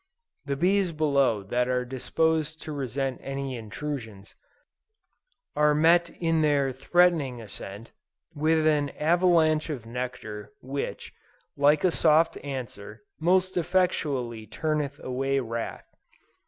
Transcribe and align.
The 0.47 0.55
bees 0.55 0.93
below 0.93 1.43
that 1.43 1.67
are 1.69 1.85
disposed 1.85 2.59
to 2.63 2.71
resent 2.71 3.21
any 3.23 3.55
intrusions, 3.55 4.33
are 5.55 5.75
met 5.75 6.09
in 6.09 6.41
their 6.41 6.71
threatening 6.71 7.39
ascent, 7.39 7.91
with 8.33 8.65
an 8.65 8.89
avalanche 8.97 9.69
of 9.69 9.85
nectar 9.85 10.53
which 10.59 11.13
"like 11.55 11.83
a 11.83 11.91
soft 11.91 12.35
answer," 12.43 13.03
most 13.19 13.57
effectually 13.57 14.47
"turneth 14.47 14.99
away 15.03 15.39
wrath." 15.39 15.85